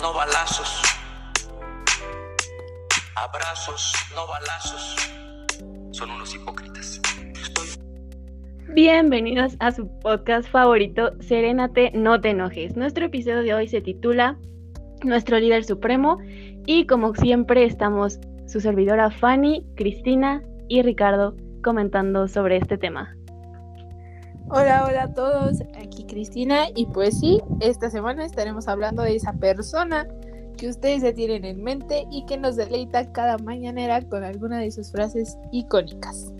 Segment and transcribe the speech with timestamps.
[0.00, 0.82] no balazos.
[3.16, 4.96] Abrazos, no balazos.
[5.90, 7.00] Son unos hipócritas.
[8.74, 12.76] Bienvenidos a su podcast favorito, Serénate, no te enojes.
[12.76, 14.38] Nuestro episodio de hoy se titula
[15.02, 16.18] Nuestro líder supremo
[16.66, 23.17] y como siempre estamos su servidora Fanny, Cristina y Ricardo comentando sobre este tema.
[24.50, 29.34] Hola, hola a todos, aquí Cristina y pues sí, esta semana estaremos hablando de esa
[29.34, 30.08] persona
[30.56, 34.70] que ustedes ya tienen en mente y que nos deleita cada mañanera con alguna de
[34.70, 36.32] sus frases icónicas.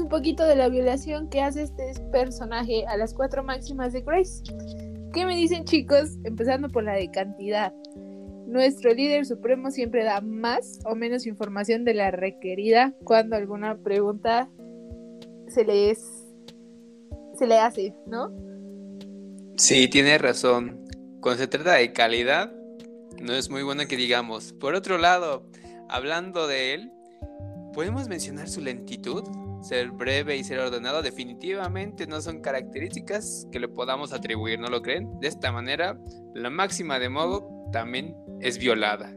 [0.00, 4.42] Un poquito de la violación que hace este personaje a las cuatro máximas de Grace.
[5.12, 6.18] ¿Qué me dicen chicos?
[6.24, 7.72] Empezando por la de cantidad.
[8.48, 14.50] Nuestro líder supremo siempre da más o menos información de la requerida cuando alguna pregunta
[15.46, 16.21] se le es
[17.38, 18.30] se le hace, ¿no?
[19.56, 20.84] Sí, tiene razón.
[21.20, 22.52] Cuando se trata de calidad,
[23.20, 24.52] no es muy bueno que digamos.
[24.54, 25.46] Por otro lado,
[25.88, 26.92] hablando de él,
[27.72, 29.22] ¿podemos mencionar su lentitud?
[29.62, 34.82] Ser breve y ser ordenado definitivamente no son características que le podamos atribuir, ¿no lo
[34.82, 35.08] creen?
[35.20, 35.96] De esta manera,
[36.34, 39.14] la máxima de modo también es violada.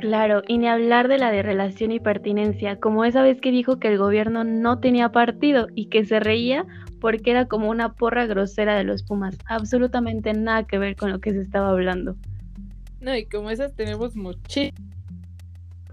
[0.00, 3.78] Claro, y ni hablar de la de relación y pertinencia, como esa vez que dijo
[3.78, 6.66] que el gobierno no tenía partido y que se reía
[7.00, 9.36] porque era como una porra grosera de los Pumas.
[9.46, 12.16] Absolutamente nada que ver con lo que se estaba hablando.
[13.00, 14.74] No, y como esas tenemos muchísimas.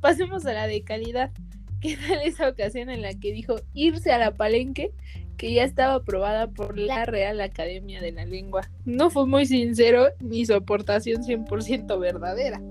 [0.02, 1.32] Pasemos a la de calidad.
[1.82, 4.92] ¿Qué tal esa ocasión en la que dijo irse a la palenque
[5.38, 8.70] que ya estaba aprobada por la Real Academia de la Lengua?
[8.86, 12.62] No fue muy sincero ni su aportación 100% verdadera.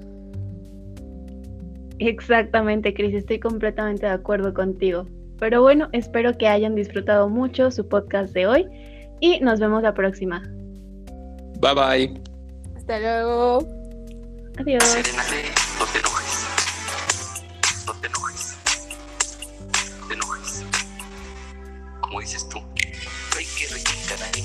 [2.08, 5.06] Exactamente, Cris, estoy completamente de acuerdo contigo.
[5.38, 8.66] Pero bueno, espero que hayan disfrutado mucho su podcast de hoy
[9.20, 10.42] y nos vemos la próxima.
[11.60, 12.20] Bye bye.
[12.76, 13.58] Hasta luego.
[14.58, 14.96] Adiós.
[14.96, 16.46] No te enojes.
[17.86, 18.56] No te enojes.
[20.00, 20.64] No te enojes.
[22.00, 22.58] Como dices tú,
[23.38, 24.44] hay que requintar ahí.